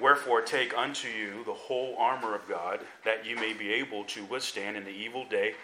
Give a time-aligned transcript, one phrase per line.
[0.00, 4.24] Wherefore, take unto you the whole armor of God, that you may be able to
[4.26, 5.54] withstand in the evil day,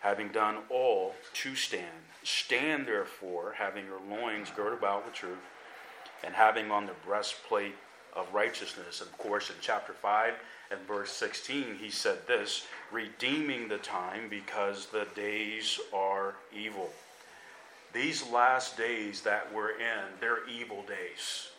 [0.00, 1.86] having done all to stand.
[2.24, 5.38] Stand therefore, having your loins girt about with truth,
[6.24, 7.76] and having on the breastplate
[8.14, 9.00] of righteousness.
[9.00, 10.34] And of course, in chapter 5
[10.72, 16.90] and verse 16, he said this redeeming the time because the days are evil.
[17.92, 21.52] These last days that we're in, they're evil days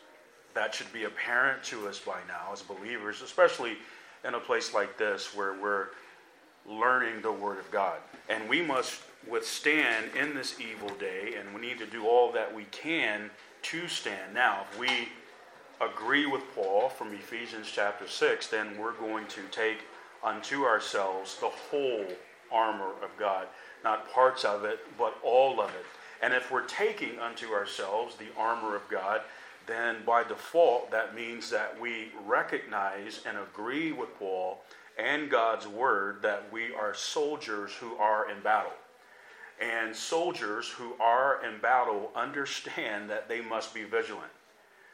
[0.54, 3.76] that should be apparent to us by now as believers, especially
[4.26, 5.88] in a place like this where we're
[6.66, 7.98] learning the Word of God.
[8.28, 12.54] And we must withstand in this evil day, and we need to do all that
[12.54, 13.30] we can
[13.62, 14.34] to stand.
[14.34, 15.08] Now, if we
[15.80, 19.78] agree with Paul from Ephesians chapter 6, then we're going to take
[20.22, 22.06] unto ourselves the whole
[22.52, 23.46] armor of God,
[23.82, 25.84] not parts of it, but all of it.
[26.22, 29.22] And if we're taking unto ourselves the armor of God,
[29.66, 34.62] then by default, that means that we recognize and agree with Paul
[34.98, 38.72] and God's word that we are soldiers who are in battle.
[39.60, 44.30] And soldiers who are in battle understand that they must be vigilant.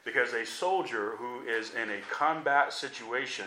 [0.05, 3.47] Because a soldier who is in a combat situation,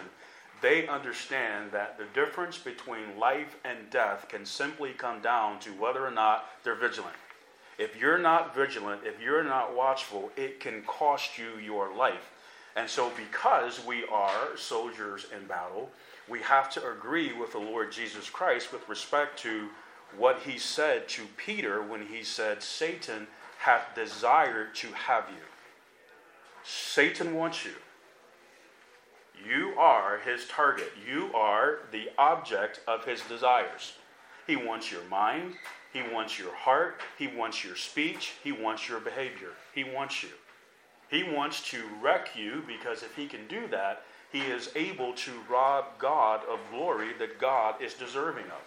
[0.61, 6.05] they understand that the difference between life and death can simply come down to whether
[6.05, 7.15] or not they're vigilant.
[7.77, 12.31] If you're not vigilant, if you're not watchful, it can cost you your life.
[12.75, 15.89] And so, because we are soldiers in battle,
[16.27, 19.69] we have to agree with the Lord Jesus Christ with respect to
[20.17, 23.27] what he said to Peter when he said, Satan
[23.59, 25.43] hath desired to have you.
[26.63, 27.71] Satan wants you.
[29.47, 30.91] You are his target.
[31.07, 33.93] You are the object of his desires.
[34.47, 35.55] He wants your mind,
[35.93, 37.01] he wants your heart.
[37.19, 38.33] He wants your speech.
[38.43, 39.51] He wants your behavior.
[39.75, 40.29] He wants you.
[41.09, 45.31] He wants to wreck you because if he can do that, he is able to
[45.47, 48.63] rob God of glory that God is deserving of.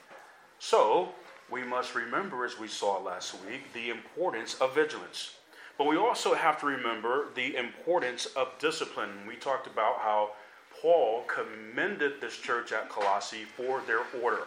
[0.61, 1.09] So,
[1.51, 5.35] we must remember, as we saw last week, the importance of vigilance.
[5.77, 9.11] But we also have to remember the importance of discipline.
[9.27, 10.31] We talked about how
[10.81, 14.43] Paul commended this church at Colossae for their order.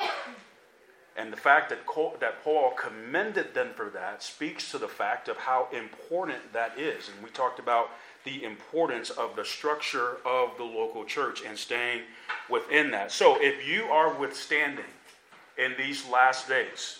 [1.19, 1.79] And the fact that,
[2.21, 7.09] that Paul commended them for that speaks to the fact of how important that is.
[7.09, 7.89] And we talked about
[8.23, 12.03] the importance of the structure of the local church and staying
[12.49, 13.11] within that.
[13.11, 14.85] So if you are withstanding
[15.57, 16.99] in these last days,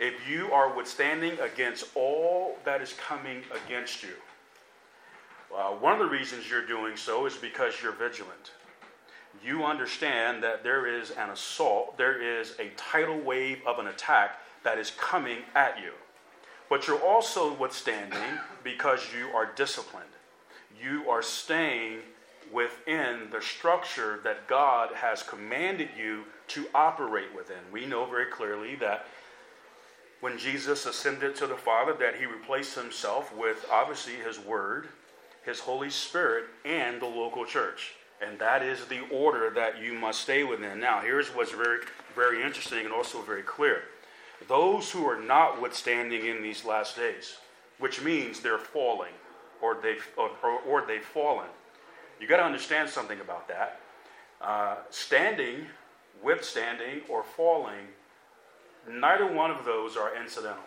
[0.00, 4.14] if you are withstanding against all that is coming against you,
[5.52, 8.52] well, one of the reasons you're doing so is because you're vigilant
[9.42, 14.40] you understand that there is an assault, there is a tidal wave of an attack
[14.64, 15.92] that is coming at you.
[16.68, 20.08] But you're also withstanding because you are disciplined.
[20.82, 21.98] You are staying
[22.52, 27.58] within the structure that God has commanded you to operate within.
[27.72, 29.06] We know very clearly that
[30.20, 34.88] when Jesus ascended to the Father, that he replaced himself with obviously his word,
[35.44, 37.92] his Holy Spirit, and the local church.
[38.26, 40.80] And that is the order that you must stay within.
[40.80, 41.80] Now, here's what's very,
[42.14, 43.82] very interesting and also very clear.
[44.48, 47.36] Those who are not withstanding in these last days,
[47.78, 49.12] which means they're falling
[49.62, 50.30] or they've, or,
[50.66, 51.48] or they've fallen,
[52.20, 53.80] you got to understand something about that.
[54.40, 55.66] Uh, standing,
[56.22, 57.88] withstanding, or falling,
[58.88, 60.64] neither one of those are incidental.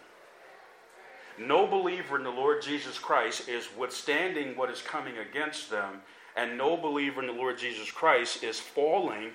[1.37, 6.01] No believer in the Lord Jesus Christ is withstanding what is coming against them
[6.37, 9.31] and no believer in the Lord Jesus Christ is falling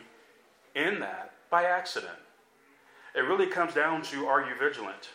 [0.75, 2.15] in that by accident.
[3.15, 5.11] It really comes down to are you vigilant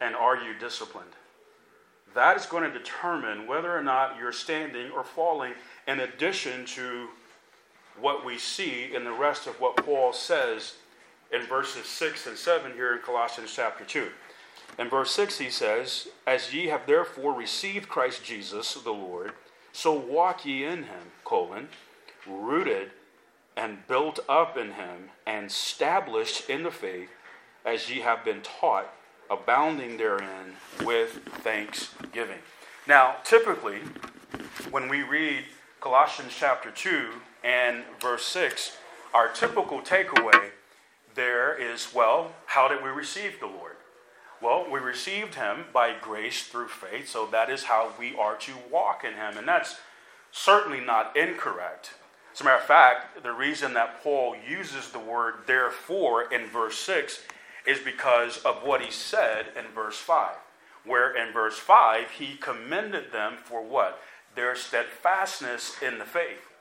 [0.00, 1.12] and are you disciplined?
[2.14, 5.54] That is going to determine whether or not you're standing or falling,
[5.88, 7.08] in addition to
[7.98, 10.74] what we see in the rest of what Paul says
[11.32, 14.08] in verses 6 and 7 here in Colossians chapter 2.
[14.78, 19.32] In verse 6, he says, As ye have therefore received Christ Jesus the Lord,
[19.72, 21.68] so walk ye in him, colon,
[22.26, 22.90] rooted
[23.56, 27.10] and built up in him, and established in the faith
[27.64, 28.92] as ye have been taught,
[29.30, 30.54] abounding therein
[30.84, 32.38] with thanksgiving.
[32.86, 33.80] Now, typically,
[34.70, 35.44] when we read
[35.80, 37.08] Colossians chapter 2
[37.44, 38.76] and verse 6,
[39.14, 40.50] our typical takeaway
[41.14, 43.71] there is well, how did we receive the Lord?
[44.42, 48.52] Well, we received him by grace through faith, so that is how we are to
[48.70, 49.38] walk in him.
[49.38, 49.76] And that's
[50.32, 51.94] certainly not incorrect.
[52.34, 56.76] As a matter of fact, the reason that Paul uses the word therefore in verse
[56.78, 57.20] 6
[57.66, 60.34] is because of what he said in verse 5.
[60.84, 64.00] Where in verse 5, he commended them for what?
[64.34, 66.51] Their steadfastness in the faith.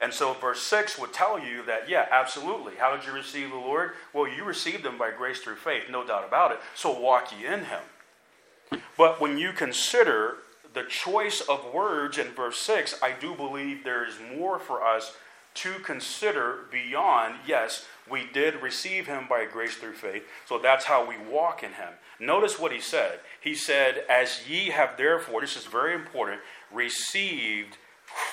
[0.00, 2.74] And so, verse 6 would tell you that, yeah, absolutely.
[2.76, 3.92] How did you receive the Lord?
[4.12, 6.60] Well, you received him by grace through faith, no doubt about it.
[6.74, 7.82] So, walk ye in him.
[8.96, 10.36] But when you consider
[10.72, 15.16] the choice of words in verse 6, I do believe there is more for us
[15.54, 21.04] to consider beyond, yes, we did receive him by grace through faith, so that's how
[21.04, 21.94] we walk in him.
[22.20, 23.20] Notice what he said.
[23.40, 26.40] He said, As ye have therefore, this is very important,
[26.72, 27.76] received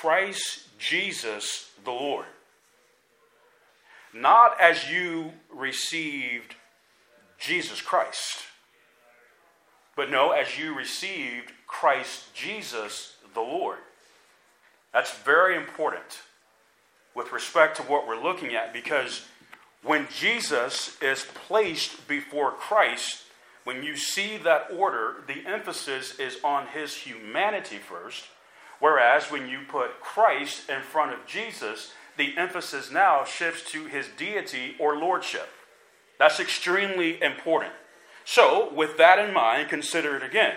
[0.00, 2.26] Christ Jesus the Lord.
[4.12, 6.54] Not as you received
[7.38, 8.38] Jesus Christ,
[9.94, 13.78] but no, as you received Christ Jesus the Lord.
[14.92, 16.20] That's very important
[17.14, 19.26] with respect to what we're looking at because
[19.82, 23.22] when Jesus is placed before Christ,
[23.64, 28.24] when you see that order, the emphasis is on his humanity first,
[28.80, 34.08] whereas when you put Christ in front of Jesus, the emphasis now shifts to his
[34.16, 35.48] deity or lordship.
[36.18, 37.72] That's extremely important.
[38.24, 40.56] So, with that in mind, consider it again.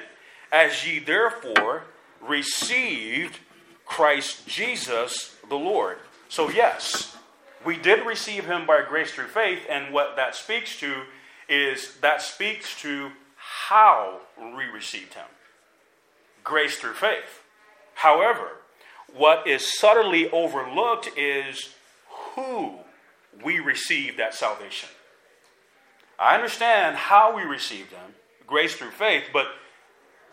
[0.51, 1.83] As ye therefore
[2.21, 3.39] received
[3.86, 5.98] Christ Jesus the Lord.
[6.30, 7.18] So, yes,
[7.66, 11.04] we did receive him by grace through faith, and what that speaks to
[11.48, 15.25] is that speaks to how we received him
[16.44, 17.44] grace through faith.
[17.99, 18.51] However,
[19.13, 21.73] what is subtly overlooked is
[22.07, 22.75] who
[23.43, 24.87] we received that salvation.
[26.17, 28.13] I understand how we received them,
[28.47, 29.47] grace through faith, but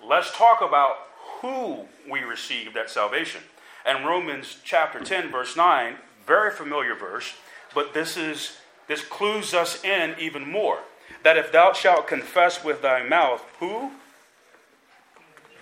[0.04, 1.08] let's talk about
[1.40, 3.40] who we received that salvation.
[3.84, 7.34] And Romans chapter 10, verse 9, very familiar verse,
[7.74, 10.82] but this is this clues us in even more.
[11.24, 13.90] That if thou shalt confess with thy mouth, who?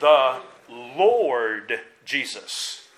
[0.01, 2.89] The Lord Jesus.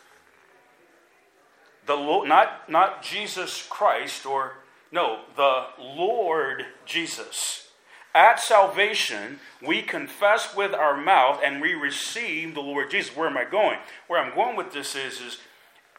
[1.87, 4.55] The not, not Jesus Christ or
[4.91, 7.69] no, the Lord Jesus.
[8.15, 13.15] At salvation, we confess with our mouth and we receive the Lord Jesus.
[13.15, 13.79] Where am I going?
[14.07, 15.39] Where I'm going with this is, is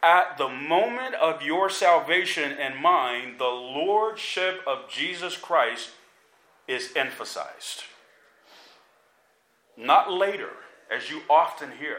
[0.02, 5.90] at the moment of your salvation and mine, the Lordship of Jesus Christ
[6.66, 7.84] is emphasized.
[9.76, 10.50] Not later,
[10.94, 11.98] as you often hear.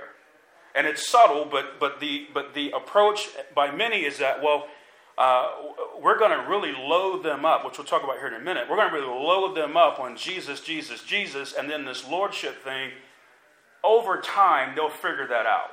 [0.80, 4.68] And it's subtle, but, but, the, but the approach by many is that, well,
[5.18, 5.52] uh,
[6.02, 8.68] we're going to really load them up, which we'll talk about here in a minute.
[8.70, 12.64] We're going to really load them up on Jesus, Jesus, Jesus, and then this lordship
[12.64, 12.92] thing.
[13.84, 15.72] Over time, they'll figure that out.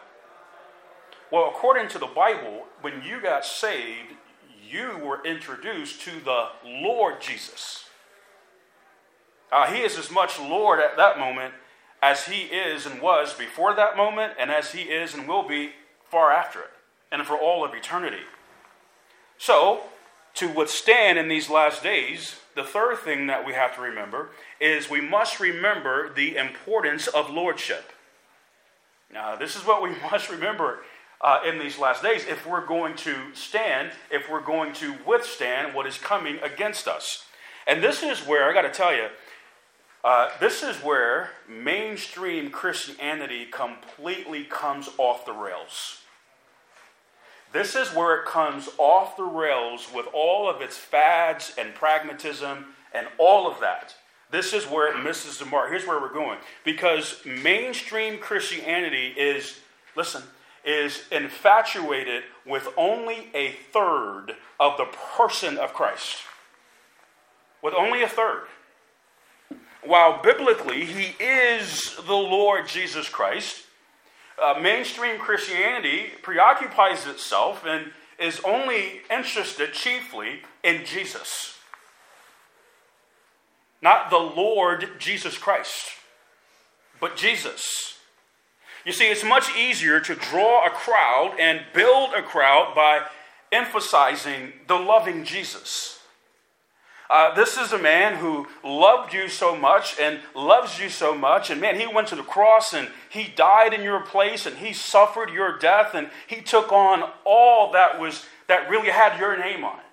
[1.31, 4.15] Well, according to the Bible, when you got saved,
[4.69, 7.85] you were introduced to the Lord Jesus.
[9.53, 11.55] Uh, he is as much Lord at that moment
[12.07, 15.71] as he is and was before that moment, and as he is and will be
[16.09, 16.71] far after it,
[17.11, 18.23] and for all of eternity.
[19.39, 19.81] So,
[20.35, 24.31] to withstand in these last days, the third thing that we have to remember
[24.61, 27.91] is we must remember the importance of lordship.
[29.13, 30.85] Now, this is what we must remember
[31.21, 35.75] uh, in these last days if we're going to stand, if we're going to withstand
[35.75, 37.25] what is coming against us.
[37.67, 39.09] And this is where, I got to tell you,
[40.07, 45.99] uh, this is where mainstream Christianity completely comes off the rails.
[47.53, 52.67] This is where it comes off the rails with all of its fads and pragmatism
[52.95, 53.97] and all of that.
[54.31, 55.71] This is where it misses the mark.
[55.71, 56.39] Here's where we're going.
[56.65, 59.59] Because mainstream Christianity is,
[59.97, 60.23] listen,
[60.65, 64.87] is infatuated with only a third of the
[65.17, 66.19] person of Christ.
[67.61, 68.43] With only a third.
[69.87, 73.67] While biblically, he is the Lord Jesus Christ
[74.43, 81.59] uh, mainstream Christianity preoccupies itself and is only interested chiefly in Jesus,
[83.81, 85.91] not the Lord Jesus Christ,
[87.01, 87.99] but Jesus.
[88.85, 93.03] You see, it's much easier to draw a crowd and build a crowd by
[93.53, 96.01] emphasizing the loving Jesus
[97.09, 101.51] uh, this is a man who loved you so much and loves you so much.
[101.51, 104.73] And man, he went to the cross and he died in your place and he
[104.73, 109.65] suffered your death and he took on all that was that really had your name
[109.65, 109.85] on it.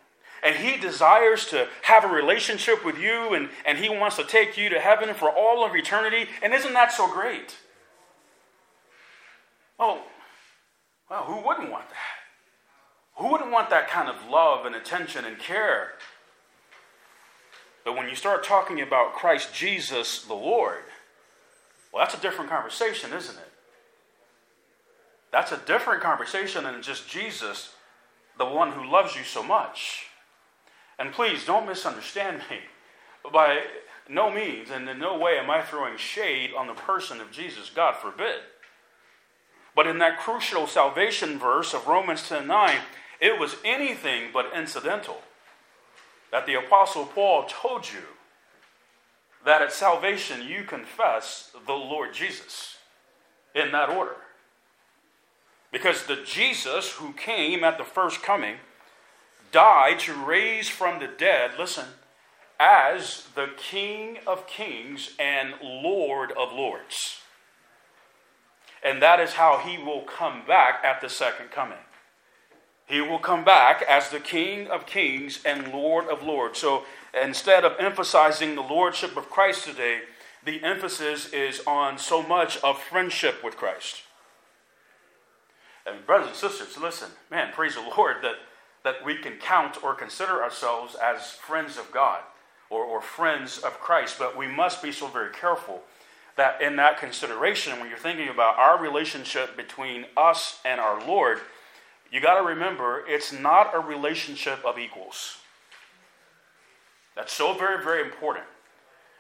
[0.43, 4.57] And he desires to have a relationship with you and, and he wants to take
[4.57, 6.27] you to heaven for all of eternity.
[6.41, 7.55] And isn't that so great?
[9.79, 10.01] Oh,
[11.09, 11.97] well, who wouldn't want that?
[13.15, 15.91] Who wouldn't want that kind of love and attention and care
[17.83, 20.83] but when you start talking about Christ Jesus the Lord,
[21.91, 23.51] well, that's a different conversation, isn't it?
[25.31, 27.73] That's a different conversation than just Jesus
[28.37, 30.07] the one who loves you so much.
[30.97, 32.59] And please don't misunderstand me.
[33.31, 33.63] By
[34.09, 37.69] no means and in no way am I throwing shade on the person of Jesus,
[37.73, 38.41] God forbid.
[39.75, 42.77] But in that crucial salvation verse of Romans 10 9,
[43.19, 45.21] it was anything but incidental
[46.33, 48.01] that the Apostle Paul told you
[49.45, 52.77] that at salvation you confess the Lord Jesus
[53.53, 54.15] in that order.
[55.71, 58.55] Because the Jesus who came at the first coming
[59.51, 61.85] died to raise from the dead, listen,
[62.59, 67.19] as the King of kings and Lord of lords.
[68.83, 71.77] And that is how he will come back at the second coming.
[72.85, 76.59] He will come back as the King of kings and Lord of lords.
[76.59, 76.83] So
[77.19, 80.01] instead of emphasizing the lordship of Christ today,
[80.45, 84.01] the emphasis is on so much of friendship with Christ.
[85.85, 88.35] And brothers and sisters, listen, man, praise the Lord that,
[88.83, 92.21] that we can count or consider ourselves as friends of God
[92.69, 94.17] or, or friends of Christ.
[94.19, 95.83] But we must be so very careful
[96.35, 101.39] that in that consideration, when you're thinking about our relationship between us and our Lord,
[102.13, 105.39] you got to remember it's not a relationship of equals.
[107.15, 108.45] That's so very, very important,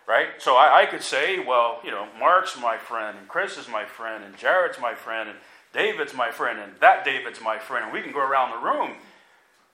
[0.07, 0.27] right?
[0.37, 3.83] So I, I, could say, well, you know, Mark's my friend, and Chris is my
[3.83, 5.37] friend, and Jared's my friend, and
[5.73, 8.91] David's my friend, and that David's my friend, and we can go around the room.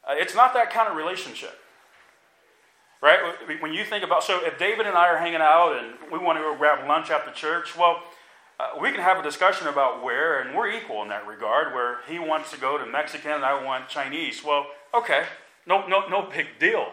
[0.07, 1.59] Uh, it's not that kind of relationship.
[3.01, 3.19] Right?
[3.61, 6.37] When you think about, so if David and I are hanging out and we want
[6.37, 8.01] to go grab lunch after church, well,
[8.59, 11.99] uh, we can have a discussion about where, and we're equal in that regard, where
[12.07, 14.43] he wants to go to Mexican and I want Chinese.
[14.43, 15.23] Well, okay,
[15.65, 16.87] no, no, no big deal.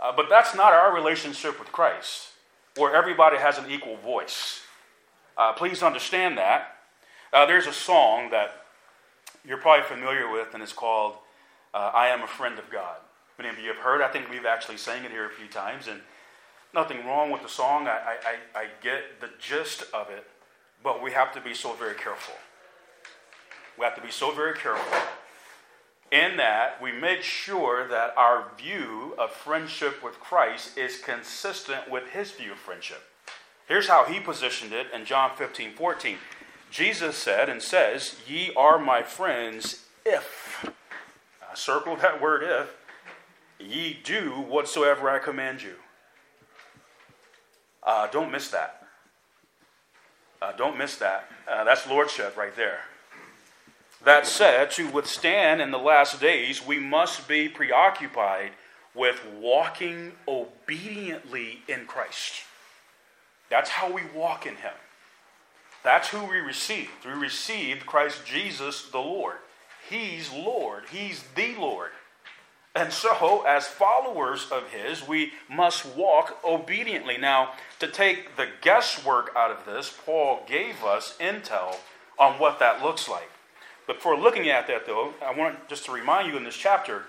[0.00, 2.28] Uh, but that's not our relationship with Christ,
[2.76, 4.62] where everybody has an equal voice.
[5.36, 6.76] Uh, please understand that.
[7.32, 8.64] Uh, there's a song that
[9.44, 11.14] you're probably familiar with, and it's called
[11.74, 12.96] uh, I Am a Friend of God.
[13.36, 14.00] Many of you have heard.
[14.00, 16.00] I think we've actually sang it here a few times, and
[16.72, 17.88] nothing wrong with the song.
[17.88, 20.26] I, I, I get the gist of it,
[20.82, 22.34] but we have to be so very careful.
[23.78, 24.98] We have to be so very careful
[26.10, 32.08] in that we make sure that our view of friendship with Christ is consistent with
[32.08, 33.02] his view of friendship.
[33.66, 36.16] Here's how he positioned it in John 15 14.
[36.70, 40.66] Jesus said and says, Ye are my friends if.
[41.50, 42.74] I circle that word if
[43.58, 45.74] Ye do whatsoever I command you.
[47.82, 48.77] Uh, don't miss that.
[50.40, 51.30] Uh, don't miss that.
[51.50, 52.80] Uh, that's lordship right there.
[54.04, 58.52] That said, to withstand in the last days, we must be preoccupied
[58.94, 62.42] with walking obediently in Christ.
[63.50, 64.74] That's how we walk in Him.
[65.82, 67.04] That's who we received.
[67.04, 69.36] We received Christ Jesus the Lord.
[69.88, 71.90] He's Lord, He's the Lord.
[72.78, 77.18] And so, as followers of His, we must walk obediently.
[77.18, 81.74] Now, to take the guesswork out of this, Paul gave us intel
[82.20, 83.28] on what that looks like.
[83.88, 87.06] Before looking at that, though, I want just to remind you in this chapter,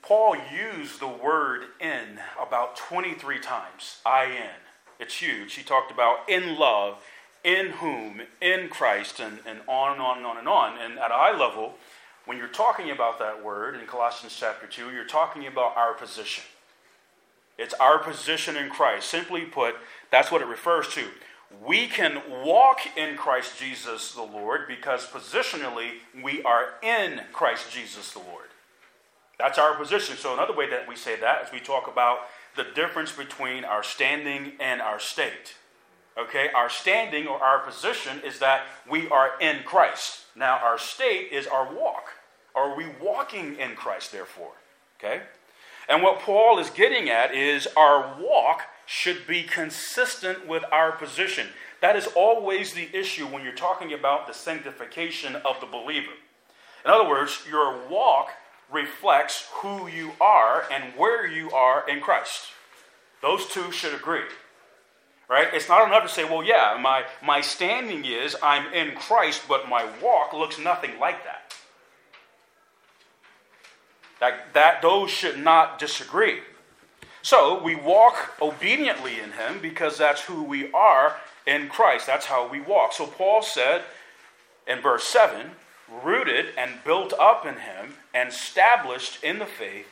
[0.00, 4.00] Paul used the word in about 23 times.
[4.06, 4.60] I in.
[4.98, 5.56] It's huge.
[5.56, 7.04] He talked about in love,
[7.44, 10.78] in whom, in Christ, and, and on and on and on and on.
[10.78, 11.74] And at a high level,
[12.26, 16.44] when you're talking about that word in Colossians chapter 2, you're talking about our position.
[17.58, 19.08] It's our position in Christ.
[19.08, 19.76] Simply put,
[20.10, 21.04] that's what it refers to.
[21.64, 25.90] We can walk in Christ Jesus the Lord because positionally
[26.22, 28.46] we are in Christ Jesus the Lord.
[29.38, 30.16] That's our position.
[30.16, 32.20] So, another way that we say that is we talk about
[32.56, 35.56] the difference between our standing and our state.
[36.16, 40.20] Okay, our standing or our position is that we are in Christ.
[40.36, 42.10] Now, our state is our walk.
[42.54, 44.52] Are we walking in Christ, therefore?
[44.98, 45.22] Okay?
[45.88, 51.48] And what Paul is getting at is our walk should be consistent with our position.
[51.80, 56.12] That is always the issue when you're talking about the sanctification of the believer.
[56.84, 58.30] In other words, your walk
[58.70, 62.46] reflects who you are and where you are in Christ.
[63.20, 64.24] Those two should agree.
[65.28, 65.48] Right?
[65.52, 69.68] It's not enough to say, well, yeah, my, my standing is I'm in Christ, but
[69.68, 71.54] my walk looks nothing like that.
[74.20, 76.40] That, that those should not disagree.
[77.22, 81.16] So we walk obediently in him because that's who we are
[81.46, 82.06] in Christ.
[82.06, 82.92] That's how we walk.
[82.92, 83.82] So Paul said
[84.66, 85.52] in verse 7
[86.02, 89.86] rooted and built up in him and established in the faith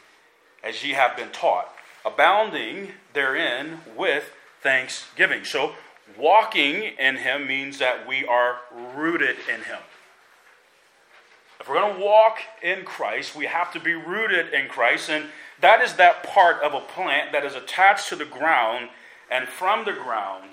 [0.62, 1.74] as ye have been taught,
[2.04, 4.30] abounding therein with
[4.62, 5.44] thanksgiving.
[5.44, 5.74] So,
[6.16, 8.58] walking in Him means that we are
[8.94, 9.78] rooted in Him.
[11.60, 15.08] If we're going to walk in Christ, we have to be rooted in Christ.
[15.08, 15.26] And
[15.60, 18.88] that is that part of a plant that is attached to the ground.
[19.30, 20.50] And from the ground,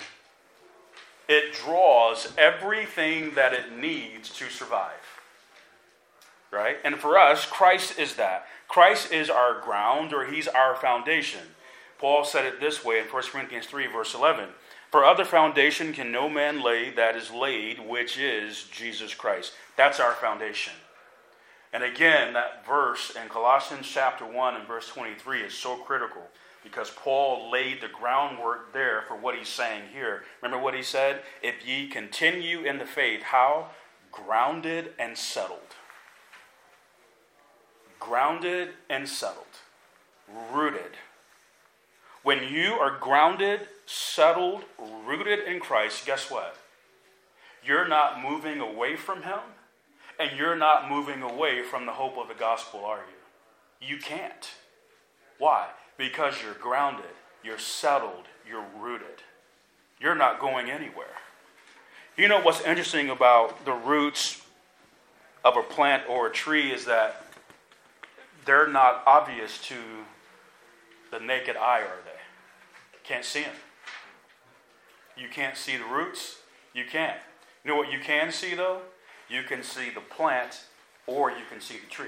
[1.28, 4.92] it draws everything that it needs to survive.
[6.52, 6.78] Right?
[6.84, 8.46] And for us, Christ is that.
[8.68, 11.42] Christ is our ground or he's our foundation.
[12.00, 14.50] Paul said it this way in 1 Corinthians 3, verse 11
[14.90, 19.54] For other foundation can no man lay that is laid, which is Jesus Christ.
[19.76, 20.74] That's our foundation.
[21.72, 26.24] And again, that verse in Colossians chapter 1 and verse 23 is so critical
[26.64, 30.24] because Paul laid the groundwork there for what he's saying here.
[30.42, 31.22] Remember what he said?
[31.42, 33.70] If ye continue in the faith, how?
[34.12, 35.76] Grounded and settled.
[38.00, 39.46] Grounded and settled.
[40.52, 40.98] Rooted.
[42.24, 44.64] When you are grounded, settled,
[45.06, 46.56] rooted in Christ, guess what?
[47.64, 49.40] You're not moving away from Him
[50.20, 53.88] and you're not moving away from the hope of the gospel, are you?
[53.88, 54.52] You can't.
[55.38, 55.68] Why?
[55.98, 57.06] Because you're grounded,
[57.44, 59.24] you're settled, you're rooted.
[60.02, 61.08] You're not going anywhere.
[62.18, 64.42] You know what's interesting about the roots
[65.46, 67.26] of a plant or a tree is that
[68.46, 69.76] they're not obvious to
[71.12, 72.20] the naked eye, are they?
[73.04, 73.56] Can't see them.
[75.18, 76.38] You can't see the roots.
[76.74, 77.18] You can't.
[77.64, 78.82] You know what you can see, though?
[79.28, 80.64] You can see the plant
[81.08, 82.08] or you can see the tree.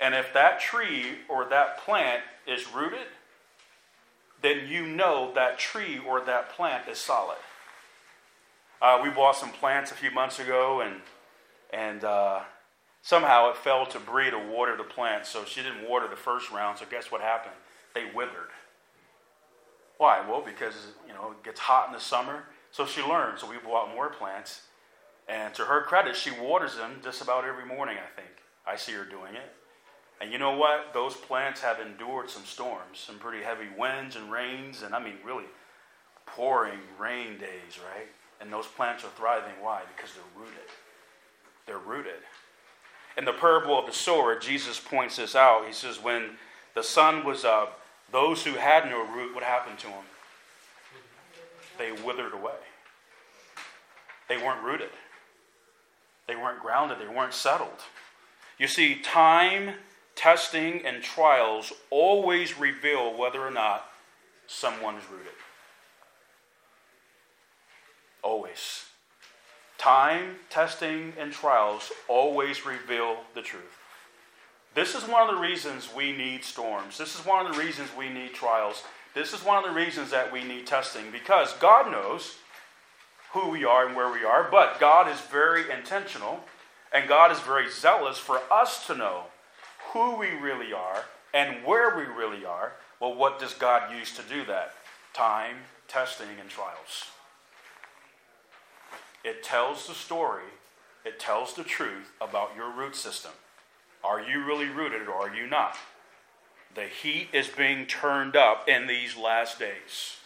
[0.00, 3.06] And if that tree or that plant is rooted,
[4.42, 7.38] then you know that tree or that plant is solid.
[8.82, 10.96] Uh, we bought some plants a few months ago, and
[11.72, 12.40] and uh,
[13.06, 15.28] somehow it fell to Bree to water the plants.
[15.28, 16.78] So she didn't water the first round.
[16.78, 17.54] So guess what happened?
[17.94, 18.50] They withered.
[19.98, 20.28] Why?
[20.28, 20.74] Well, because
[21.06, 22.44] you know it gets hot in the summer.
[22.72, 23.38] So she learned.
[23.38, 24.62] So we bought more plants,
[25.28, 28.34] and to her credit, she waters them just about every morning, I think.
[28.66, 29.54] I see her doing it.
[30.20, 30.92] And you know what?
[30.92, 35.14] Those plants have endured some storms, some pretty heavy winds and rains, and I mean,
[35.24, 35.44] really
[36.26, 38.08] pouring rain days, right?
[38.40, 39.54] And those plants are thriving.
[39.62, 39.82] Why?
[39.96, 40.68] Because they're rooted.
[41.66, 42.22] They're rooted.
[43.16, 45.66] In the parable of the sower, Jesus points this out.
[45.66, 46.32] He says, when
[46.74, 47.80] the sun was up,
[48.12, 50.04] those who had no root, what happened to them?
[51.78, 52.52] They withered away.
[54.28, 54.90] They weren't rooted.
[56.26, 57.84] They weren't grounded, they weren't settled.
[58.58, 59.74] You see, time,
[60.14, 63.86] testing, and trials always reveal whether or not
[64.46, 65.32] someone is rooted.
[68.22, 68.86] Always.
[69.78, 73.62] Time, testing, and trials always reveal the truth.
[74.74, 76.98] This is one of the reasons we need storms.
[76.98, 78.82] This is one of the reasons we need trials.
[79.14, 82.36] This is one of the reasons that we need testing because God knows
[83.32, 86.40] who we are and where we are, but God is very intentional
[86.92, 89.24] and God is very zealous for us to know
[89.92, 92.72] who we really are and where we really are.
[93.00, 94.74] Well, what does God use to do that?
[95.14, 95.56] Time,
[95.88, 97.04] testing, and trials.
[99.26, 100.44] It tells the story,
[101.04, 103.32] it tells the truth about your root system.
[104.04, 105.76] Are you really rooted or are you not?
[106.76, 110.18] The heat is being turned up in these last days.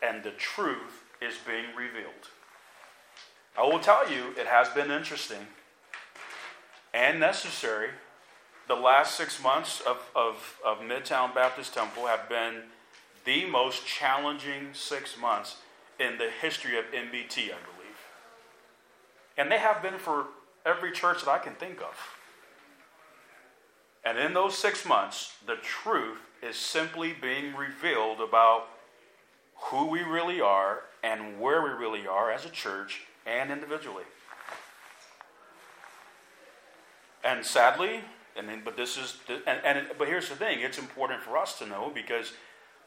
[0.00, 2.28] And the truth is being revealed.
[3.58, 5.48] I will tell you, it has been interesting
[6.92, 7.88] and necessary.
[8.68, 12.62] The last six months of, of, of Midtown Baptist Temple have been
[13.24, 15.56] the most challenging six months
[15.98, 18.00] in the history of MBT, I believe.
[19.36, 20.26] And they have been for
[20.64, 21.96] every church that I can think of.
[24.04, 28.68] And in those six months, the truth is simply being revealed about
[29.56, 34.04] who we really are and where we really are as a church and individually.
[37.22, 38.00] And sadly,
[38.36, 41.66] and but this is, and, and but here's the thing: it's important for us to
[41.66, 42.32] know because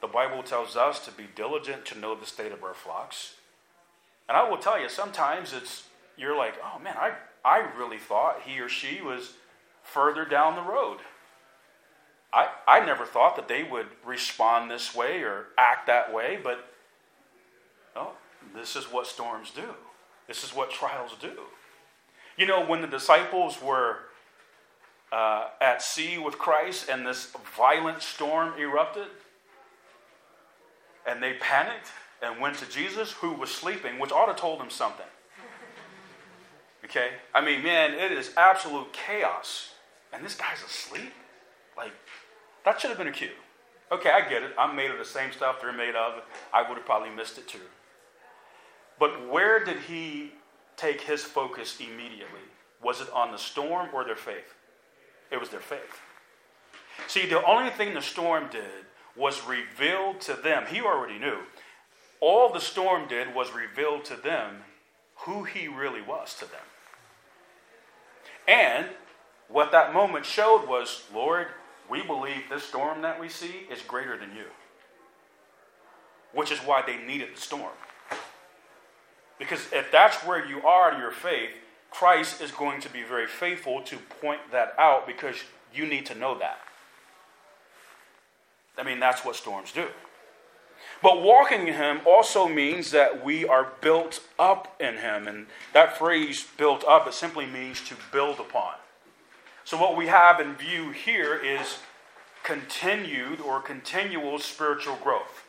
[0.02, 3.36] the Bible tells us to be diligent to know the state of our flocks.
[4.28, 5.84] And I will tell you, sometimes it's
[6.18, 7.14] you're like, oh man, I
[7.46, 9.34] I really thought he or she was
[9.84, 11.00] further down the road.
[12.34, 16.68] I, I never thought that they would respond this way or act that way, but
[17.98, 18.12] Oh,
[18.56, 19.74] this is what storms do.
[20.28, 21.34] This is what trials do.
[22.38, 23.98] You know, when the disciples were
[25.12, 29.08] uh, at sea with Christ and this violent storm erupted,
[31.08, 31.88] and they panicked
[32.22, 35.06] and went to Jesus, who was sleeping, which ought to told them something.
[36.86, 37.10] Okay?
[37.34, 39.74] I mean, man, it is absolute chaos.
[40.14, 41.14] And this guy's asleep?
[41.76, 41.92] Like,
[42.66, 43.30] that should have been a cue.
[43.92, 44.52] Okay, I get it.
[44.58, 46.22] I'm made of the same stuff they're made of.
[46.54, 47.60] I would have probably missed it too.
[49.00, 50.34] But where did he
[50.76, 52.42] take his focus immediately?
[52.84, 54.56] Was it on the storm or their faith?
[55.32, 56.02] It was their faith.
[57.08, 58.86] See, the only thing the storm did
[59.18, 60.66] was revealed to them.
[60.68, 61.40] He already knew.
[62.20, 64.64] All the storm did was reveal to them
[65.22, 66.62] who he really was to them.
[68.48, 68.88] And
[69.50, 71.48] what that moment showed was, Lord,
[71.90, 74.46] we believe this storm that we see is greater than you.
[76.34, 77.74] Which is why they needed the storm.
[79.40, 81.52] Because if that's where you are in your faith,
[81.92, 85.36] Christ is going to be very faithful to point that out because
[85.74, 86.60] you need to know that.
[88.78, 89.88] I mean, that's what storms do.
[91.02, 95.28] But walking in Him also means that we are built up in Him.
[95.28, 98.74] And that phrase, built up, it simply means to build upon.
[99.64, 101.80] So, what we have in view here is
[102.44, 105.46] continued or continual spiritual growth.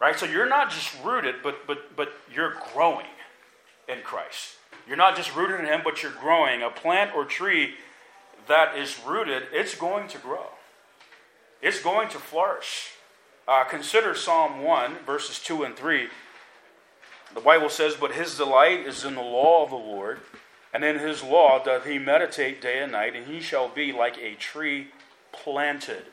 [0.00, 0.18] Right?
[0.18, 3.06] So, you're not just rooted, but, but, but you're growing
[3.88, 4.56] in Christ.
[4.86, 6.62] You're not just rooted in Him, but you're growing.
[6.62, 7.74] A plant or tree
[8.48, 10.46] that is rooted, it's going to grow,
[11.62, 12.92] it's going to flourish.
[13.46, 16.08] Uh, consider Psalm 1, verses 2 and 3.
[17.34, 20.20] The Bible says, But his delight is in the law of the Lord,
[20.72, 24.18] and in his law doth he meditate day and night, and he shall be like
[24.18, 24.88] a tree
[25.32, 26.04] planted,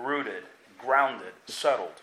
[0.00, 0.44] rooted,
[0.78, 2.00] grounded, settled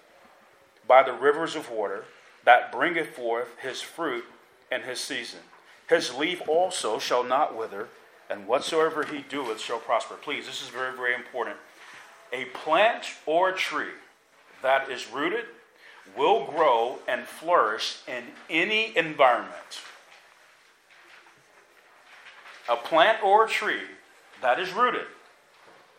[0.88, 2.06] by the rivers of water,
[2.44, 4.26] that bringeth forth his fruit
[4.72, 5.40] in his season.
[5.88, 7.90] His leaf also shall not wither,
[8.30, 10.16] and whatsoever he doeth shall prosper.
[10.16, 11.58] Please, this is very, very important.
[12.32, 13.94] A plant or tree
[14.62, 15.46] that is rooted
[16.18, 19.82] will grow and flourish in any environment.
[22.70, 23.84] A plant or a tree
[24.42, 25.08] that is rooted,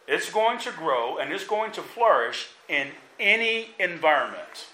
[0.09, 2.89] it's going to grow and it's going to flourish in
[3.21, 4.67] any environment.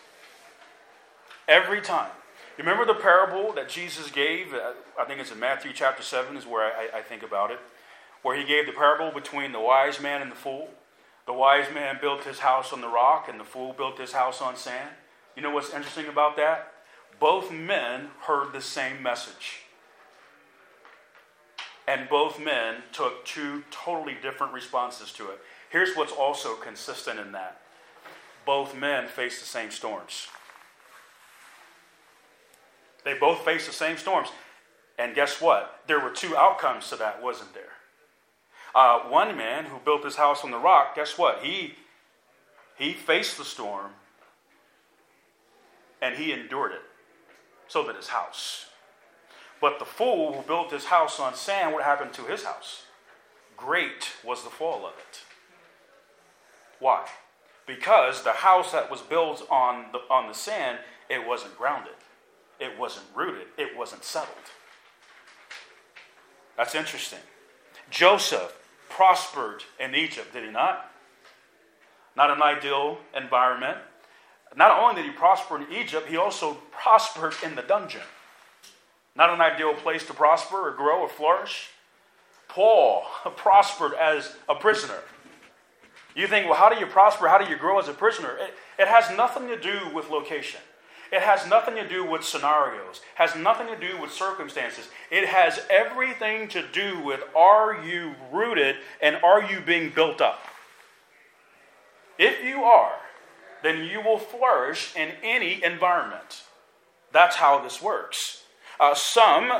[1.47, 2.11] Every time.
[2.57, 4.53] You remember the parable that Jesus gave?
[4.99, 7.61] I think it's in Matthew chapter 7, is where I, I think about it.
[8.23, 10.69] Where he gave the parable between the wise man and the fool.
[11.29, 14.41] The wise man built his house on the rock, and the fool built his house
[14.41, 14.89] on sand.
[15.37, 16.73] You know what's interesting about that?
[17.21, 19.65] Both men heard the same message.
[21.87, 25.41] And both men took two totally different responses to it.
[25.69, 27.61] Here's what's also consistent in that
[28.47, 30.29] both men faced the same storms.
[33.05, 34.29] They both faced the same storms.
[34.99, 35.83] And guess what?
[35.89, 37.78] There were two outcomes to that, wasn't there?
[38.75, 41.43] Uh, one man who built his house on the rock, guess what?
[41.43, 41.75] He,
[42.77, 43.93] he faced the storm
[46.01, 46.83] and he endured it.
[47.67, 48.67] So did his house.
[49.61, 52.85] But the fool who built his house on sand, what happened to his house?
[53.57, 55.23] Great was the fall of it.
[56.79, 57.07] Why?
[57.67, 60.79] Because the house that was built on the, on the sand,
[61.11, 61.97] it wasn't grounded,
[62.61, 64.37] it wasn't rooted, it wasn't settled.
[66.57, 67.19] That's interesting.
[67.91, 68.55] Joseph
[68.89, 70.91] prospered in Egypt, did he not?
[72.17, 73.79] Not an ideal environment.
[74.57, 78.03] Not only did he prosper in Egypt, he also prospered in the dungeon.
[79.15, 81.71] Not an ideal place to prosper or grow or flourish.
[82.49, 83.05] Paul
[83.37, 84.99] prospered as a prisoner.
[86.15, 87.29] You think, well, how do you prosper?
[87.29, 88.37] How do you grow as a prisoner?
[88.37, 90.61] It, it has nothing to do with location.
[91.11, 94.89] It has nothing to do with scenarios, has nothing to do with circumstances.
[95.11, 100.41] It has everything to do with are you rooted and are you being built up?
[102.19, 102.97] If you are,
[103.63, 106.43] then you will flourish in any environment.
[107.13, 108.43] That's how this works.
[108.79, 109.51] Uh, some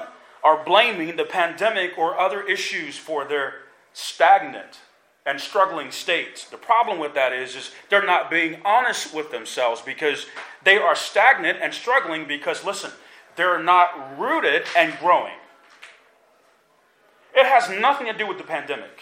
[0.45, 3.55] are blaming the pandemic or other issues for their
[3.93, 4.81] stagnant
[5.29, 6.47] and struggling states.
[6.47, 10.25] The problem with that is, is they're not being honest with themselves because
[10.65, 12.91] they are stagnant and struggling because, listen,
[13.37, 15.35] they're not rooted and growing.
[17.37, 19.01] It has nothing to do with the pandemic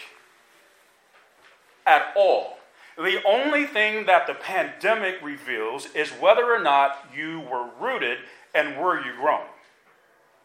[1.85, 2.57] at all.
[2.97, 8.17] The only thing that the pandemic reveals is whether or not you were rooted
[8.53, 9.47] and were you growing.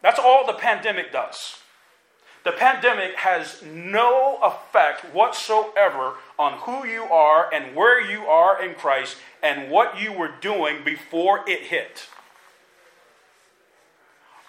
[0.01, 1.57] That's all the pandemic does.
[2.43, 8.75] The pandemic has no effect whatsoever on who you are and where you are in
[8.75, 12.07] Christ and what you were doing before it hit.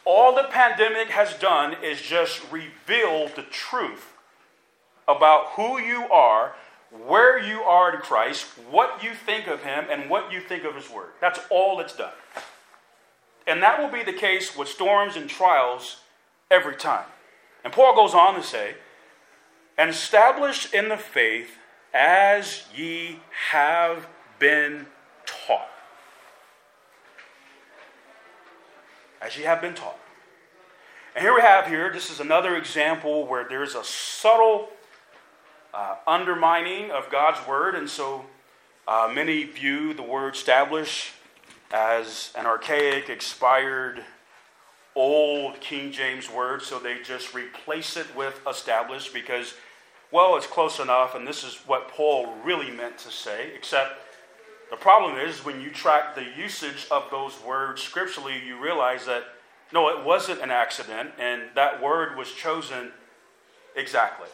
[0.05, 4.13] All the pandemic has done is just reveal the truth
[5.07, 6.55] about who you are,
[7.07, 10.75] where you are in Christ, what you think of Him, and what you think of
[10.75, 11.11] His Word.
[11.21, 12.13] That's all it's done.
[13.47, 16.01] And that will be the case with storms and trials
[16.51, 17.05] every time.
[17.64, 18.74] And Paul goes on to say,
[19.77, 21.57] and stablished in the faith
[21.92, 24.07] as ye have
[24.38, 24.87] been
[25.24, 25.68] taught.
[29.20, 29.98] As ye have been taught.
[31.14, 34.68] And here we have here, this is another example where there's a subtle
[35.72, 37.74] uh, undermining of God's word.
[37.74, 38.27] And so
[38.87, 41.12] uh, many view the word establish
[41.72, 44.05] as an archaic, expired,
[44.97, 46.63] old King James word.
[46.63, 49.55] So they just replace it with established because,
[50.11, 51.15] well, it's close enough.
[51.15, 53.93] And this is what Paul really meant to say, except
[54.71, 59.25] the problem is when you track the usage of those words scripturally, you realize that
[59.73, 62.93] no, it wasn't an accident, and that word was chosen
[63.75, 64.29] exactly.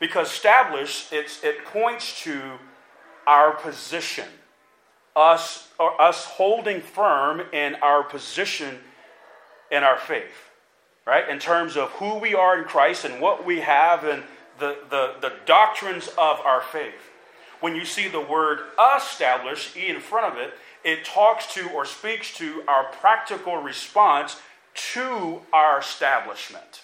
[0.00, 2.40] Because stablish, it's, it points to
[3.26, 4.28] our position,
[5.14, 8.78] us, or us holding firm in our position
[9.72, 10.50] in our faith,
[11.06, 11.28] right?
[11.28, 14.22] In terms of who we are in Christ and what we have and
[14.60, 17.10] the, the, the doctrines of our faith.
[17.60, 18.60] When you see the word
[18.96, 20.52] establish, E in front of it,
[20.84, 24.36] it talks to or speaks to our practical response
[24.74, 26.82] to our establishment.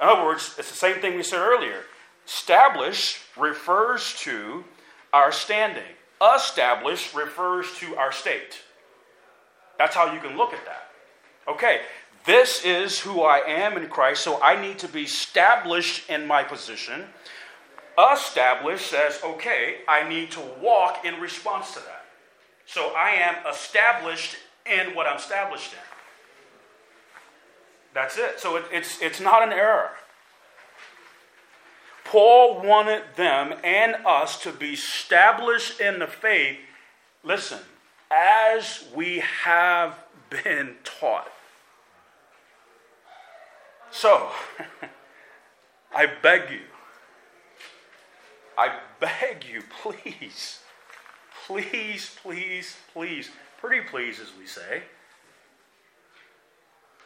[0.00, 1.82] In other words, it's the same thing we said earlier.
[2.26, 4.64] Stablish refers to
[5.12, 5.82] our standing,
[6.34, 8.60] establish refers to our state.
[9.78, 10.90] That's how you can look at that.
[11.46, 11.80] Okay,
[12.24, 16.42] this is who I am in Christ, so I need to be stablished in my
[16.42, 17.04] position.
[18.12, 22.06] Established says, okay, I need to walk in response to that.
[22.66, 25.78] So I am established in what I'm established in.
[27.92, 28.40] That's it.
[28.40, 29.90] So it, it's, it's not an error.
[32.04, 36.58] Paul wanted them and us to be established in the faith,
[37.22, 37.60] listen,
[38.10, 39.98] as we have
[40.30, 41.28] been taught.
[43.94, 44.28] So,
[45.94, 46.66] I beg you,
[48.58, 50.60] I beg you, please
[51.46, 53.30] Please, please, please,
[53.60, 54.84] pretty please, as we say,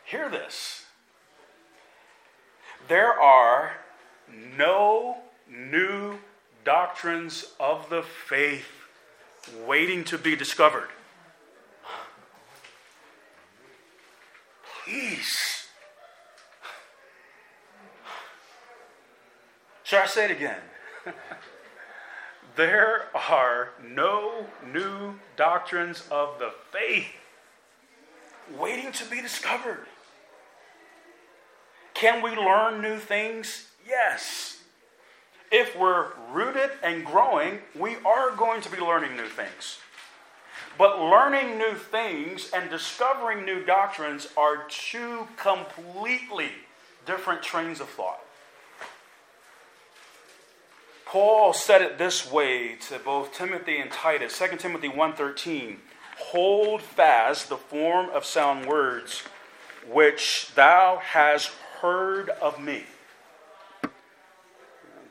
[0.04, 0.84] hear this.
[2.86, 3.72] There are
[4.56, 5.18] no
[5.50, 6.18] new
[6.64, 8.70] doctrines of the faith
[9.66, 10.88] waiting to be discovered.
[14.84, 15.57] Please.
[19.88, 20.60] Shall I say it again?
[22.56, 27.06] There are no new doctrines of the faith
[28.58, 29.86] waiting to be discovered.
[31.94, 33.68] Can we learn new things?
[33.88, 34.58] Yes.
[35.52, 39.78] If we're rooted and growing, we are going to be learning new things.
[40.76, 46.50] But learning new things and discovering new doctrines are two completely
[47.06, 48.18] different trains of thought.
[51.08, 55.80] Paul said it this way to both Timothy and Titus, 2 Timothy 1:13,
[56.18, 59.22] "Hold fast the form of sound words
[59.86, 61.48] which thou hast
[61.80, 62.84] heard of me."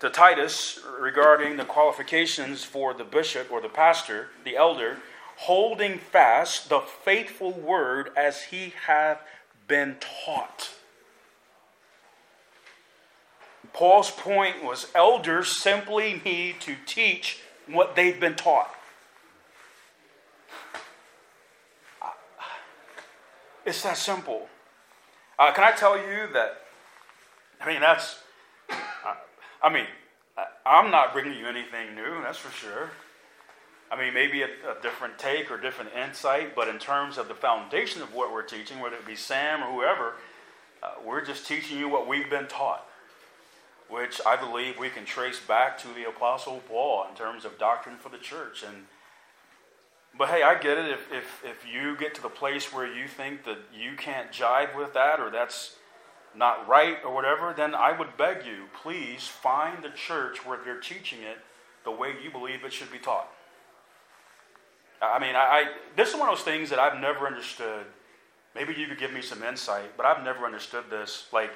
[0.01, 5.01] To Titus regarding the qualifications for the bishop or the pastor, the elder,
[5.37, 9.17] holding fast the faithful word as he hath
[9.67, 10.76] been taught.
[13.73, 18.73] Paul's point was elders simply need to teach what they've been taught.
[23.65, 24.47] It's that simple.
[25.37, 26.61] Uh, can I tell you that?
[27.59, 28.19] I mean, that's.
[28.69, 28.75] Uh,
[29.61, 29.85] I mean,
[30.65, 32.91] I'm not bringing you anything new, that's for sure.
[33.91, 37.33] I mean, maybe a, a, different take or different insight, but in terms of the
[37.33, 40.13] foundation of what we're teaching, whether it be Sam or whoever,
[40.83, 42.86] uh, we're just teaching you what we've been taught
[43.89, 47.97] which I believe we can trace back to the Apostle Paul in terms of doctrine
[47.97, 48.63] for the church.
[48.63, 48.85] And
[50.17, 50.89] but hey, I get it.
[50.89, 54.75] If, if, if you get to the place where you think that you can't jive
[54.75, 55.75] with that or that's
[56.35, 60.79] not right or whatever, then I would beg you, please find the church where they're
[60.79, 61.37] teaching it
[61.83, 63.29] the way you believe it should be taught.
[65.01, 67.85] I mean, I, I this is one of those things that I've never understood.
[68.55, 71.27] Maybe you could give me some insight, but I've never understood this.
[71.31, 71.51] Like,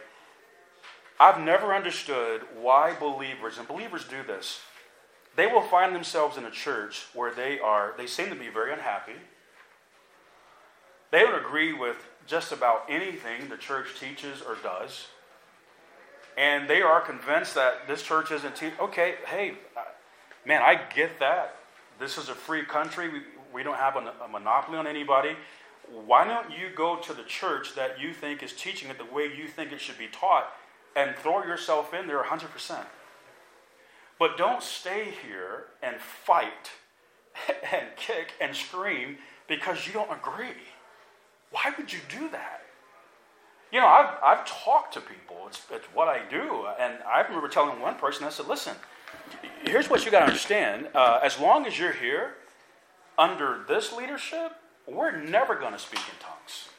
[1.21, 4.61] I've never understood why believers, and believers do this,
[5.35, 8.73] they will find themselves in a church where they are, they seem to be very
[8.73, 9.13] unhappy.
[11.11, 15.09] They don't agree with just about anything the church teaches or does.
[16.39, 18.79] And they are convinced that this church isn't teaching.
[18.79, 19.53] Okay, hey,
[20.43, 21.57] man, I get that.
[21.99, 23.09] This is a free country.
[23.09, 23.19] We,
[23.53, 25.35] we don't have a, a monopoly on anybody.
[25.87, 29.25] Why don't you go to the church that you think is teaching it the way
[29.25, 30.51] you think it should be taught
[30.95, 32.85] and throw yourself in there 100%.
[34.19, 36.71] But don't stay here and fight
[37.71, 40.61] and kick and scream because you don't agree.
[41.51, 42.61] Why would you do that?
[43.71, 45.47] You know, I've, I've talked to people.
[45.47, 46.67] It's, it's what I do.
[46.79, 48.75] And I remember telling one person, I said, listen,
[49.65, 50.89] here's what you got to understand.
[50.93, 52.35] Uh, as long as you're here,
[53.17, 54.53] under this leadership,
[54.87, 56.69] we're never going to speak in tongues.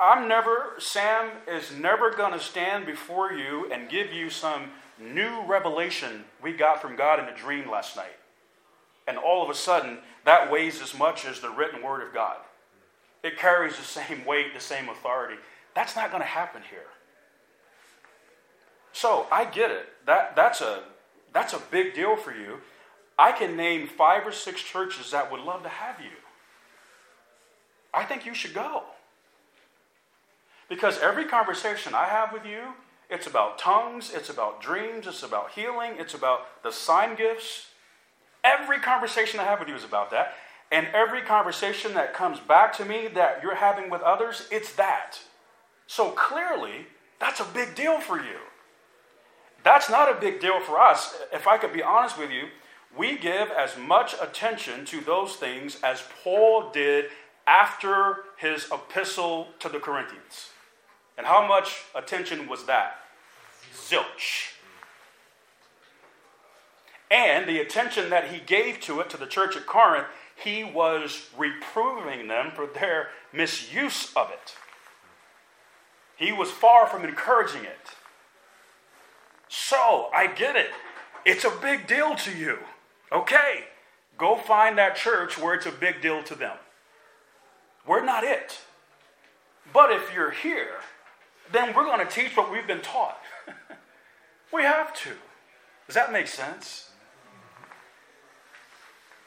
[0.00, 5.42] I'm never, Sam is never going to stand before you and give you some new
[5.46, 8.16] revelation we got from God in a dream last night.
[9.06, 12.36] And all of a sudden, that weighs as much as the written word of God.
[13.22, 15.36] It carries the same weight, the same authority.
[15.74, 16.86] That's not going to happen here.
[18.92, 19.86] So I get it.
[20.06, 20.82] That, that's, a,
[21.32, 22.58] that's a big deal for you.
[23.18, 26.10] I can name five or six churches that would love to have you.
[27.92, 28.84] I think you should go.
[30.68, 32.74] Because every conversation I have with you,
[33.10, 37.68] it's about tongues, it's about dreams, it's about healing, it's about the sign gifts.
[38.44, 40.34] Every conversation I have with you is about that.
[40.70, 45.18] And every conversation that comes back to me that you're having with others, it's that.
[45.86, 46.86] So clearly,
[47.18, 48.38] that's a big deal for you.
[49.64, 51.16] That's not a big deal for us.
[51.32, 52.48] If I could be honest with you,
[52.96, 57.06] we give as much attention to those things as Paul did
[57.46, 60.50] after his epistle to the Corinthians.
[61.18, 63.00] And how much attention was that?
[63.74, 64.52] Zilch.
[67.10, 71.28] And the attention that he gave to it to the church at Corinth, he was
[71.36, 74.54] reproving them for their misuse of it.
[76.16, 77.96] He was far from encouraging it.
[79.48, 80.70] So, I get it.
[81.24, 82.58] It's a big deal to you.
[83.10, 83.64] Okay,
[84.18, 86.56] go find that church where it's a big deal to them.
[87.86, 88.60] We're not it.
[89.72, 90.80] But if you're here,
[91.52, 93.18] then we're going to teach what we've been taught.
[94.52, 95.10] we have to.
[95.86, 96.90] Does that make sense?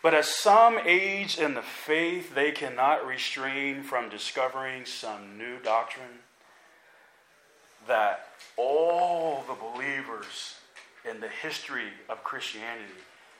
[0.01, 6.21] But as some age in the faith, they cannot restrain from discovering some new doctrine
[7.87, 10.55] that all the believers
[11.09, 12.93] in the history of Christianity,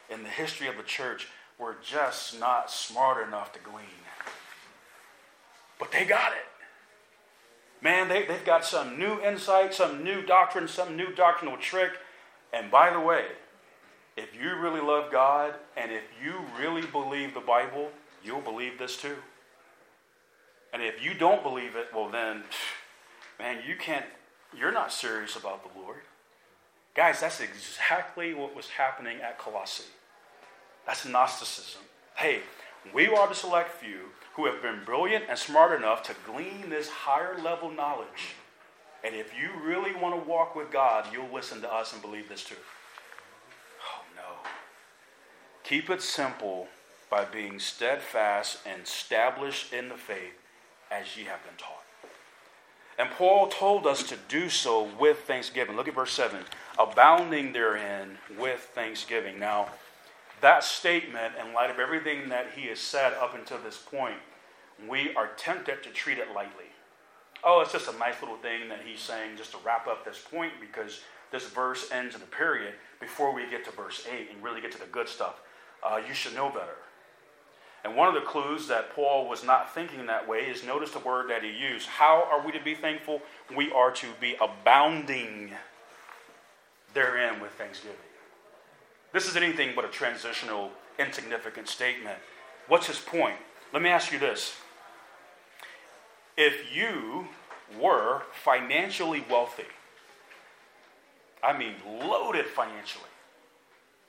[0.09, 3.85] in the history of the church, were just not smart enough to glean.
[5.79, 6.50] But they got it.
[7.81, 11.91] Man, they, they've got some new insight, some new doctrine, some new doctrinal trick.
[12.53, 13.25] And by the way,
[14.15, 17.89] if you really love God and if you really believe the Bible,
[18.23, 19.15] you'll believe this too.
[20.73, 22.43] And if you don't believe it, well, then,
[23.39, 24.05] man, you can't,
[24.57, 26.01] you're not serious about the Lord.
[26.93, 29.89] Guys, that's exactly what was happening at Colossae.
[30.85, 31.81] That's Gnosticism.
[32.15, 32.41] Hey,
[32.93, 36.89] we are the select few who have been brilliant and smart enough to glean this
[36.89, 38.35] higher level knowledge.
[39.03, 42.29] And if you really want to walk with God, you'll listen to us and believe
[42.29, 42.55] this too.
[43.83, 44.49] Oh, no.
[45.63, 46.67] Keep it simple
[47.09, 50.39] by being steadfast and established in the faith
[50.89, 51.83] as ye have been taught.
[52.97, 55.75] And Paul told us to do so with thanksgiving.
[55.75, 56.39] Look at verse 7
[56.79, 59.39] abounding therein with thanksgiving.
[59.39, 59.69] Now,
[60.41, 64.17] that statement, in light of everything that he has said up until this point,
[64.87, 66.65] we are tempted to treat it lightly.
[67.43, 70.19] Oh, it's just a nice little thing that he's saying just to wrap up this
[70.19, 71.01] point because
[71.31, 74.71] this verse ends in a period before we get to verse 8 and really get
[74.73, 75.41] to the good stuff.
[75.83, 76.77] Uh, you should know better.
[77.83, 80.99] And one of the clues that Paul was not thinking that way is notice the
[80.99, 81.87] word that he used.
[81.87, 83.21] How are we to be thankful?
[83.55, 85.51] We are to be abounding
[86.93, 87.97] therein with thanksgiving.
[89.13, 92.17] This is anything but a transitional, insignificant statement.
[92.67, 93.35] What's his point?
[93.73, 94.55] Let me ask you this.
[96.37, 97.27] If you
[97.79, 99.65] were financially wealthy,
[101.43, 103.09] I mean loaded financially,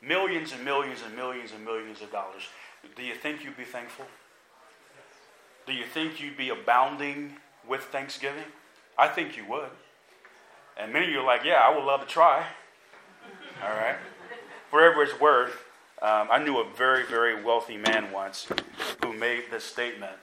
[0.01, 2.43] millions and millions and millions and millions of dollars,
[2.97, 4.07] do you think you'd be thankful?
[5.67, 7.37] Do you think you'd be abounding
[7.69, 8.45] with thanksgiving?
[8.99, 9.71] I think you would.
[10.77, 12.47] And many of you are like, yeah, I would love to try.
[13.63, 13.97] All right
[14.73, 15.53] whatever it's worth,
[16.01, 18.49] um, I knew a very, very wealthy man once
[19.05, 20.17] who made this statement.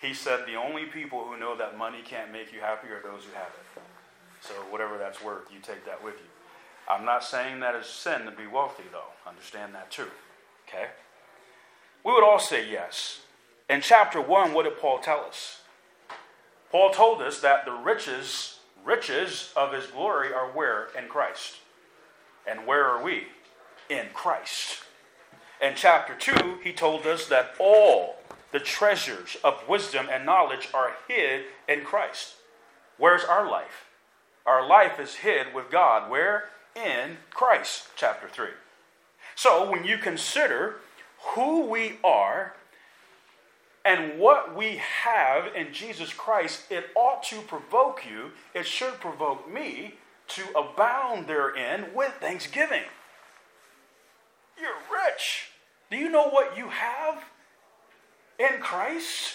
[0.00, 3.22] He said, The only people who know that money can't make you happy are those
[3.24, 3.82] who have it.
[4.40, 6.92] So, whatever that's worth, you take that with you.
[6.92, 9.12] I'm not saying that it's sin to be wealthy, though.
[9.28, 10.08] Understand that too.
[10.66, 10.88] Okay?
[12.04, 13.20] We would all say yes.
[13.70, 15.60] In chapter 1, what did Paul tell us?
[16.72, 20.88] Paul told us that the riches, riches of his glory are where?
[20.98, 21.56] In Christ.
[22.48, 23.26] And where are we?
[23.88, 24.80] In Christ.
[25.60, 28.16] In chapter 2, he told us that all
[28.52, 32.34] the treasures of wisdom and knowledge are hid in Christ.
[32.98, 33.86] Where's our life?
[34.44, 36.10] Our life is hid with God.
[36.10, 36.50] Where?
[36.74, 38.48] In Christ, chapter 3.
[39.34, 40.76] So when you consider
[41.34, 42.54] who we are
[43.84, 49.52] And what we have in Jesus Christ, it ought to provoke you, it should provoke
[49.52, 49.94] me
[50.28, 52.82] to abound therein with thanksgiving.
[54.62, 54.70] You're
[55.08, 55.48] rich.
[55.90, 57.24] Do you know what you have
[58.38, 59.34] in Christ?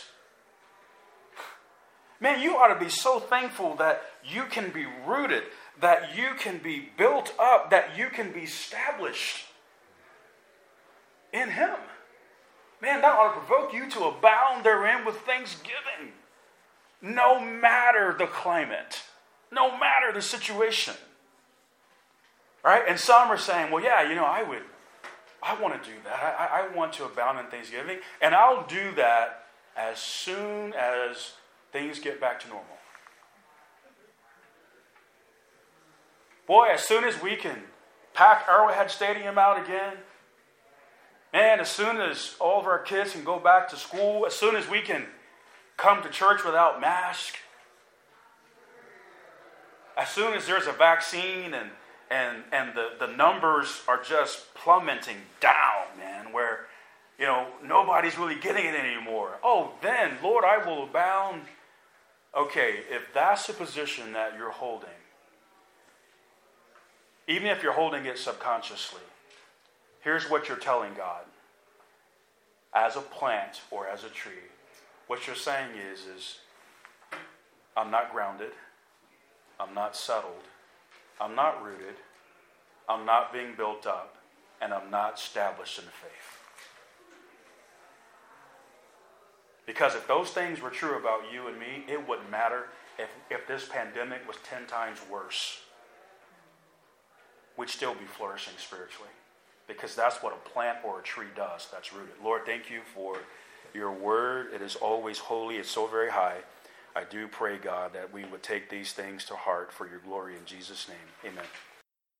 [2.22, 5.44] Man, you ought to be so thankful that you can be rooted,
[5.82, 9.46] that you can be built up, that you can be established
[11.34, 11.76] in Him.
[12.82, 16.14] Man, that ought to provoke you to abound therein with thanksgiving,
[17.02, 19.02] no matter the climate,
[19.52, 20.94] no matter the situation.
[22.64, 22.84] Right?
[22.88, 24.64] And some are saying, well, yeah, you know, I would,
[25.42, 26.14] I want to do that.
[26.40, 31.34] I, I want to abound in thanksgiving, and I'll do that as soon as
[31.72, 32.66] things get back to normal.
[36.48, 37.58] Boy, as soon as we can
[38.14, 39.94] pack Arrowhead Stadium out again,
[41.34, 44.56] and as soon as all of our kids can go back to school, as soon
[44.56, 45.06] as we can
[45.76, 47.36] come to church without mask,
[49.98, 51.70] as soon as there's a vaccine and
[52.10, 56.68] and and the, the numbers are just plummeting down, man, where
[57.20, 59.40] you know nobody's really getting it anymore.
[59.44, 61.44] Oh, then Lord, I will abound.
[62.36, 64.90] Okay, if that's the position that you're holding,
[67.28, 69.02] even if you're holding it subconsciously,
[70.02, 71.24] here's what you're telling God.
[72.74, 74.34] As a plant or as a tree,
[75.08, 76.38] what you're saying is, is
[77.76, 78.52] I'm not grounded,
[79.60, 80.44] I'm not settled,
[81.20, 81.96] I'm not rooted,
[82.88, 84.18] I'm not being built up,
[84.62, 86.38] and I'm not established in the faith.
[89.66, 93.46] Because if those things were true about you and me, it wouldn't matter if, if
[93.48, 95.60] this pandemic was 10 times worse.
[97.58, 99.10] We'd still be flourishing spiritually.
[99.68, 102.16] Because that's what a plant or a tree does that's rooted.
[102.24, 103.18] Lord, thank you for
[103.74, 104.54] your word.
[104.54, 106.38] It is always holy, it's so very high.
[106.98, 110.36] I do pray, God, that we would take these things to heart for your glory
[110.36, 111.32] in Jesus' name.
[111.32, 111.46] Amen.